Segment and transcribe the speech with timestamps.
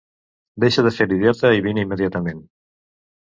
[0.63, 2.39] Deixa de fer l'idiota i vine immediatament.